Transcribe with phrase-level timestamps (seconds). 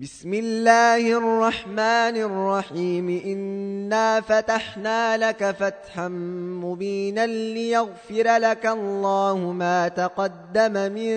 [0.00, 3.08] بسم الله الرحمن الرحيم.
[3.26, 6.08] إنا فتحنا لك فتحا
[6.62, 11.10] مبينا ليغفر لك الله ما تقدم من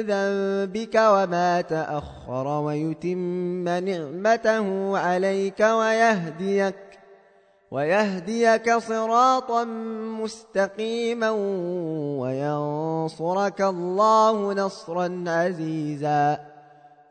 [0.00, 6.76] ذنبك وما تأخر ويتم نعمته عليك ويهديك
[7.70, 9.64] ويهديك صراطا
[10.22, 11.30] مستقيما
[12.18, 16.53] وينصرك الله نصرا عزيزا.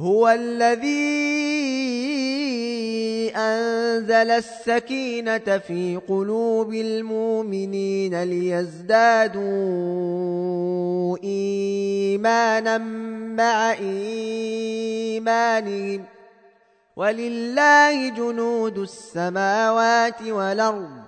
[0.00, 0.88] هو الذي
[3.36, 9.38] أنزل السكينة في قلوب المؤمنين ليزدادوا
[11.24, 12.78] إيمانا
[13.36, 16.04] مع إيمانهم.
[16.96, 21.07] ولله جنود السماوات والأرض.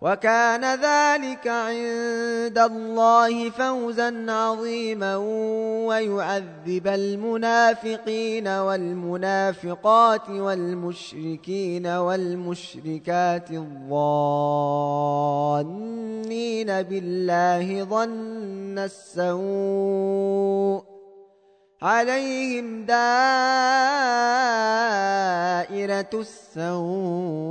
[0.00, 5.16] وكان ذلك عند الله فوزا عظيما
[5.86, 13.92] ويعذب المنافقين والمنافقات والمشركين والمشركات الظانين
[16.82, 20.84] بالله ظن السوء
[21.82, 23.00] عليهم دائرة
[26.14, 27.50] السوء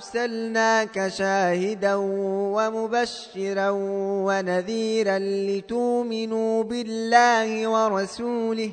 [0.00, 1.94] أرسلناك شاهدا
[2.56, 3.70] ومبشرا
[4.26, 8.70] ونذيرا لتؤمنوا بالله ورسوله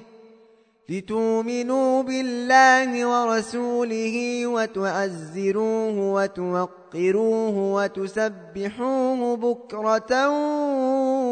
[0.90, 10.30] لتؤمنوا بالله ورسوله وتعزروه وتوقروه وتسبحوه بكرة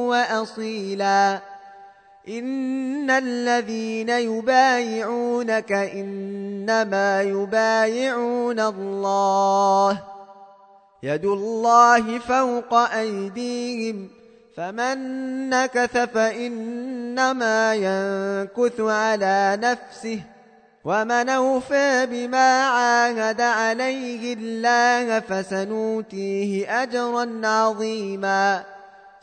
[0.09, 1.54] وأصيلاً.
[2.27, 10.03] إن الذين يبايعونك إنما يبايعون الله
[11.03, 14.09] يد الله فوق أيديهم
[14.57, 14.97] فمن
[15.49, 20.19] نكث فإنما ينكث على نفسه
[20.85, 28.74] ومن أوفى بما عاهد عليه الله فسنوتيه أجرا عظيما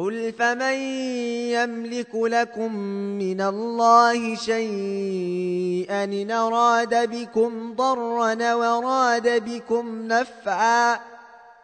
[0.00, 0.74] قل فمن
[1.52, 2.74] يملك لكم
[3.20, 10.98] من الله شيئا إن أراد بكم ضرا وراد بكم نفعا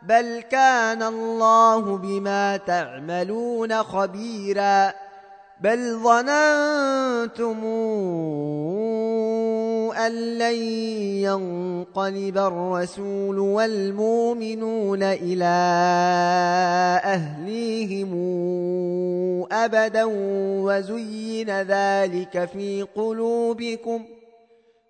[0.03, 4.93] بل كان الله بما تعملون خبيرا
[5.61, 7.65] بل ظننتم
[10.07, 10.55] أن لن
[11.27, 15.55] ينقلب الرسول والمؤمنون إلى
[17.05, 18.13] أهليهم
[19.53, 20.05] أبدا
[20.65, 24.05] وزين ذلك في قلوبكم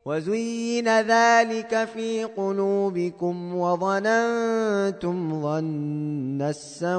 [0.06, 6.96] وزين ذلك في قلوبكم وظننتم ظن السوء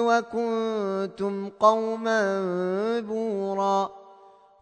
[0.00, 2.20] وكنتم قوما
[3.00, 4.01] بوراً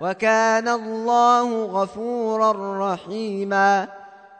[0.00, 2.52] وكان الله غفورا
[2.92, 3.88] رحيما.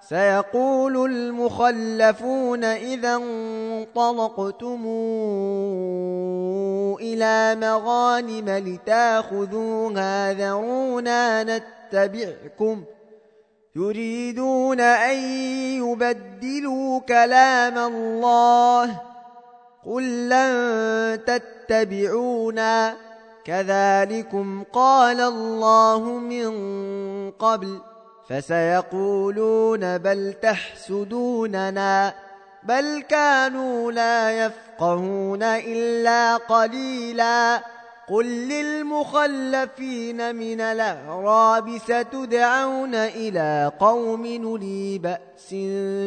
[0.08, 4.82] سيقول المخلفون إذا انطلقتم
[7.00, 12.84] إلى مغانم لتأخذوها ذرونا نتبعكم.
[13.76, 15.16] يريدون أن
[15.82, 19.00] يبدلوا كلام الله.
[19.86, 23.09] قل لن تتبعونا.
[23.44, 26.50] كذلكم قال الله من
[27.30, 27.78] قبل
[28.28, 32.14] فسيقولون بل تحسدوننا
[32.62, 37.62] بل كانوا لا يفقهون إلا قليلاً
[38.10, 45.54] قل للمخلفين من الأعراب ستدعون إلى قوم نلي بأس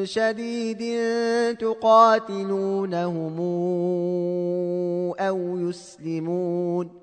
[0.04, 0.82] شديد
[1.58, 3.40] تقاتلونهم
[5.20, 7.03] أو يسلمون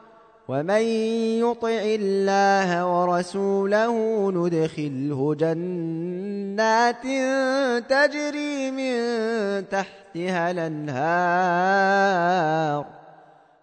[0.51, 0.83] ومن
[1.39, 3.95] يطع الله ورسوله
[4.31, 7.03] ندخله جنات
[7.89, 8.95] تجري من
[9.69, 11.81] تحتها الأنهار.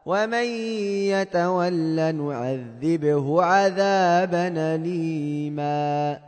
[0.06, 0.44] ومن
[1.12, 6.27] يتول نعذبه عذابا اليما.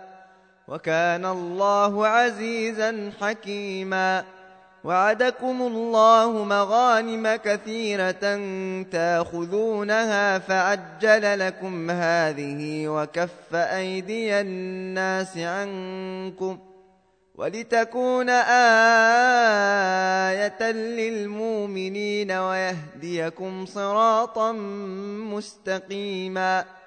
[0.71, 4.23] وكان الله عزيزا حكيما.
[4.83, 8.39] وعدكم الله مغانم كثيرة
[8.91, 16.59] تأخذونها فعجل لكم هذه وكف أيدي الناس عنكم
[17.35, 18.29] ولتكون
[20.29, 24.51] آية للمؤمنين ويهديكم صراطا
[25.31, 26.80] مستقيما.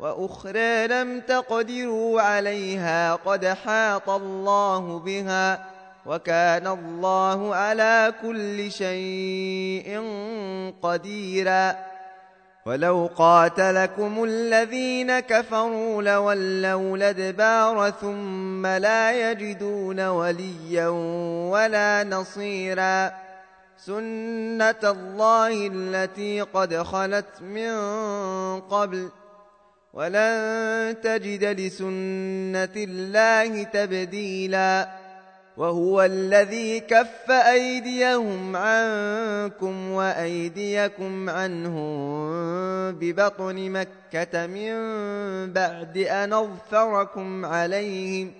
[0.00, 5.66] وأخرى لم تقدروا عليها قد حاط الله بها
[6.06, 10.02] وكان الله على كل شيء
[10.82, 11.76] قديرا.
[12.66, 20.88] ولو قاتلكم الذين كفروا لولوا الأدبار ثم لا يجدون وليا
[21.52, 23.12] ولا نصيرا.
[23.86, 27.72] سنة الله التي قد خلت من
[28.60, 29.08] قبل
[29.92, 34.88] ولن تجد لسنة الله تبديلا
[35.56, 42.30] وهو الذي كف أيديهم عنكم وأيديكم عنهم
[42.92, 44.72] ببطن مكة من
[45.52, 48.32] بعد أن أظفركم عليهم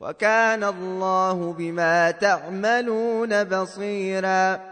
[0.00, 4.71] وكان الله بما تعملون بصيراً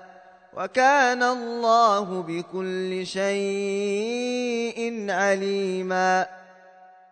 [0.57, 6.27] وكان الله بكل شيء عليما.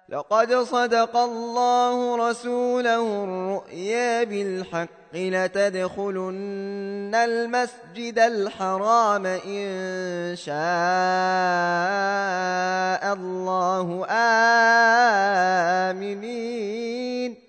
[0.10, 10.54] لقد صدق الله رسوله الرؤيا بالحق لتدخلن المسجد الحرام إن شاء
[13.14, 14.06] الله
[15.90, 17.49] آمنين.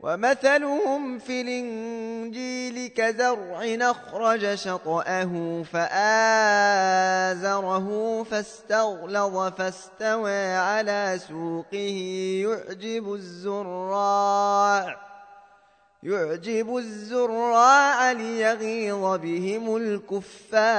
[0.00, 7.48] ومثلهم في الإنجيل كزرع أخرج شطأه فآزره
[8.22, 11.98] فاستغلظ فاستوى على سوقه.
[12.46, 14.96] يعجب الزراع
[16.02, 20.78] يعجب الزراع ليغيظ بهم الكفار.